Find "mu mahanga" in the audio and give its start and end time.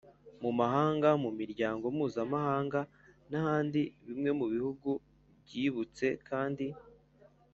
0.41-1.09